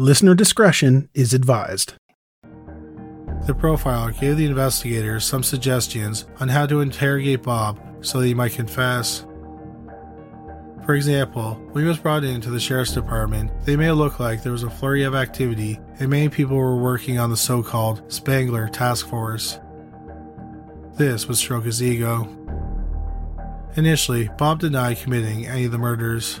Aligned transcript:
Listener 0.00 0.36
discretion 0.36 1.08
is 1.12 1.34
advised. 1.34 1.94
The 3.48 3.52
profiler 3.52 4.16
gave 4.16 4.36
the 4.36 4.46
investigators 4.46 5.24
some 5.24 5.42
suggestions 5.42 6.24
on 6.38 6.48
how 6.48 6.66
to 6.66 6.82
interrogate 6.82 7.42
Bob 7.42 7.80
so 8.00 8.20
that 8.20 8.28
he 8.28 8.32
might 8.32 8.52
confess. 8.52 9.26
For 10.86 10.94
example, 10.94 11.54
when 11.72 11.82
he 11.82 11.88
was 11.88 11.98
brought 11.98 12.22
into 12.22 12.48
the 12.48 12.60
sheriff's 12.60 12.92
department, 12.92 13.50
they 13.64 13.72
it 13.72 13.92
look 13.94 14.20
like 14.20 14.44
there 14.44 14.52
was 14.52 14.62
a 14.62 14.70
flurry 14.70 15.02
of 15.02 15.16
activity 15.16 15.80
and 15.98 16.10
many 16.10 16.28
people 16.28 16.56
were 16.56 16.80
working 16.80 17.18
on 17.18 17.30
the 17.30 17.36
so 17.36 17.60
called 17.60 18.04
Spangler 18.06 18.68
Task 18.68 19.08
Force. 19.08 19.58
This 20.94 21.26
would 21.26 21.38
stroke 21.38 21.64
his 21.64 21.82
ego. 21.82 22.28
Initially, 23.74 24.30
Bob 24.38 24.60
denied 24.60 24.98
committing 24.98 25.48
any 25.48 25.64
of 25.64 25.72
the 25.72 25.78
murders. 25.78 26.40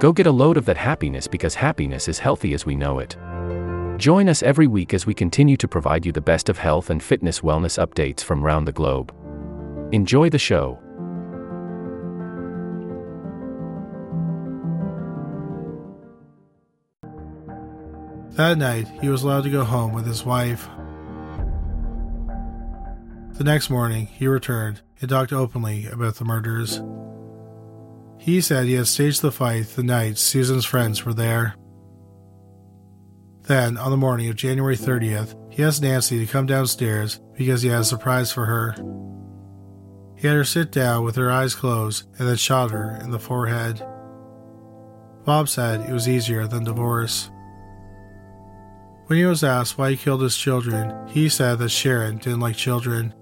Go 0.00 0.12
get 0.12 0.26
a 0.26 0.32
load 0.32 0.56
of 0.56 0.66
that 0.66 0.76
happiness 0.76 1.26
because 1.26 1.54
happiness 1.54 2.08
is 2.08 2.18
healthy 2.18 2.52
as 2.52 2.66
we 2.66 2.74
know 2.76 2.98
it. 2.98 3.16
Join 3.96 4.28
us 4.28 4.42
every 4.42 4.66
week 4.66 4.92
as 4.92 5.06
we 5.06 5.14
continue 5.14 5.56
to 5.56 5.68
provide 5.68 6.04
you 6.04 6.12
the 6.12 6.20
best 6.20 6.48
of 6.48 6.58
health 6.58 6.90
and 6.90 7.02
fitness 7.02 7.40
wellness 7.40 7.78
updates 7.78 8.20
from 8.20 8.44
around 8.44 8.64
the 8.64 8.72
globe. 8.72 9.14
Enjoy 9.92 10.28
the 10.28 10.38
show. 10.38 10.78
That 18.32 18.58
night, 18.58 18.88
he 19.00 19.08
was 19.08 19.22
allowed 19.22 19.44
to 19.44 19.50
go 19.50 19.62
home 19.62 19.92
with 19.92 20.06
his 20.06 20.24
wife. 20.24 20.68
The 23.34 23.44
next 23.44 23.70
morning, 23.70 24.06
he 24.06 24.26
returned 24.26 24.80
and 25.00 25.08
talked 25.08 25.32
openly 25.32 25.86
about 25.86 26.16
the 26.16 26.24
murders. 26.24 26.80
He 28.24 28.40
said 28.40 28.64
he 28.64 28.72
had 28.72 28.86
staged 28.86 29.20
the 29.20 29.30
fight 29.30 29.66
the 29.66 29.82
night 29.82 30.16
Susan's 30.16 30.64
friends 30.64 31.04
were 31.04 31.12
there. 31.12 31.56
Then, 33.42 33.76
on 33.76 33.90
the 33.90 33.98
morning 33.98 34.30
of 34.30 34.36
January 34.36 34.78
30th, 34.78 35.36
he 35.52 35.62
asked 35.62 35.82
Nancy 35.82 36.18
to 36.18 36.32
come 36.32 36.46
downstairs 36.46 37.20
because 37.36 37.60
he 37.60 37.68
had 37.68 37.82
a 37.82 37.84
surprise 37.84 38.32
for 38.32 38.46
her. 38.46 38.76
He 40.16 40.26
had 40.26 40.38
her 40.38 40.44
sit 40.44 40.72
down 40.72 41.04
with 41.04 41.16
her 41.16 41.30
eyes 41.30 41.54
closed 41.54 42.06
and 42.18 42.26
then 42.26 42.36
shot 42.36 42.70
her 42.70 42.98
in 43.02 43.10
the 43.10 43.18
forehead. 43.18 43.86
Bob 45.26 45.50
said 45.50 45.82
it 45.82 45.92
was 45.92 46.08
easier 46.08 46.46
than 46.46 46.64
divorce. 46.64 47.30
When 49.04 49.18
he 49.18 49.26
was 49.26 49.44
asked 49.44 49.76
why 49.76 49.90
he 49.90 49.96
killed 49.98 50.22
his 50.22 50.38
children, 50.38 51.08
he 51.08 51.28
said 51.28 51.58
that 51.58 51.68
Sharon 51.68 52.16
didn't 52.16 52.40
like 52.40 52.56
children. 52.56 53.12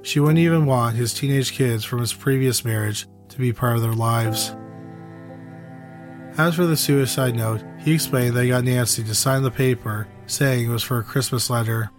She 0.00 0.18
wouldn't 0.18 0.38
even 0.38 0.64
want 0.64 0.96
his 0.96 1.12
teenage 1.12 1.52
kids 1.52 1.84
from 1.84 2.00
his 2.00 2.14
previous 2.14 2.64
marriage 2.64 3.06
to 3.36 3.42
be 3.42 3.52
part 3.52 3.76
of 3.76 3.82
their 3.82 3.92
lives. 3.92 4.56
As 6.38 6.54
for 6.54 6.64
the 6.64 6.76
suicide 6.76 7.36
note, 7.36 7.62
he 7.78 7.92
explained 7.92 8.34
that 8.34 8.44
he 8.44 8.48
got 8.48 8.64
Nancy 8.64 9.04
to 9.04 9.14
sign 9.14 9.42
the 9.42 9.50
paper 9.50 10.08
saying 10.26 10.64
it 10.64 10.72
was 10.72 10.82
for 10.82 10.98
a 10.98 11.04
Christmas 11.04 11.50
letter. 11.50 11.90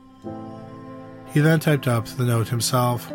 He 1.31 1.39
then 1.39 1.59
typed 1.59 1.87
up 1.87 2.07
the 2.07 2.25
note 2.25 2.47
himself. 2.47 3.11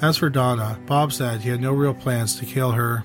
As 0.00 0.16
for 0.16 0.28
Donna, 0.28 0.80
Bob 0.86 1.12
said 1.12 1.40
he 1.40 1.50
had 1.50 1.60
no 1.60 1.72
real 1.72 1.94
plans 1.94 2.34
to 2.40 2.46
kill 2.46 2.72
her. 2.72 3.04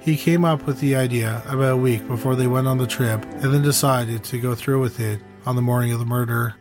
He 0.00 0.16
came 0.16 0.46
up 0.46 0.66
with 0.66 0.80
the 0.80 0.96
idea 0.96 1.42
about 1.46 1.72
a 1.72 1.76
week 1.76 2.08
before 2.08 2.36
they 2.36 2.46
went 2.46 2.68
on 2.68 2.78
the 2.78 2.86
trip 2.86 3.22
and 3.22 3.52
then 3.52 3.60
decided 3.60 4.24
to 4.24 4.40
go 4.40 4.54
through 4.54 4.80
with 4.80 4.98
it 4.98 5.20
on 5.44 5.56
the 5.56 5.62
morning 5.62 5.92
of 5.92 5.98
the 5.98 6.06
murder. 6.06 6.54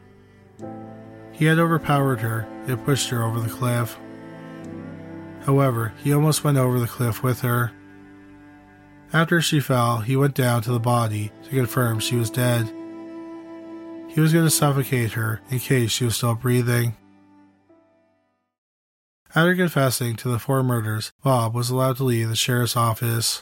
He 1.32 1.46
had 1.46 1.58
overpowered 1.58 2.20
her 2.20 2.46
and 2.68 2.84
pushed 2.84 3.08
her 3.12 3.24
over 3.24 3.40
the 3.40 3.50
cliff. 3.50 3.98
However, 5.50 5.94
he 6.04 6.14
almost 6.14 6.44
went 6.44 6.60
over 6.60 6.80
the 6.80 6.86
cliff 6.86 7.24
with 7.24 7.42
her. 7.42 7.72
After 9.12 9.42
she 9.42 9.60
fell, 9.60 9.98
he 9.98 10.16
went 10.16 10.36
down 10.36 10.62
to 10.62 10.72
the 10.72 10.80
body 10.80 11.32
to 11.46 11.50
confirm 11.50 12.00
she 12.00 12.18
was 12.18 12.30
dead. 12.30 12.72
He 14.10 14.22
was 14.22 14.32
going 14.32 14.46
to 14.46 14.52
suffocate 14.52 15.14
her 15.14 15.42
in 15.50 15.58
case 15.58 15.90
she 15.90 16.06
was 16.06 16.16
still 16.16 16.36
breathing. 16.36 16.96
After 19.34 19.56
confessing 19.56 20.16
to 20.18 20.30
the 20.30 20.38
four 20.38 20.62
murders, 20.62 21.12
Bob 21.24 21.56
was 21.56 21.72
allowed 21.72 21.98
to 21.98 22.04
leave 22.04 22.30
the 22.30 22.36
sheriff's 22.36 22.78
office. 22.78 23.42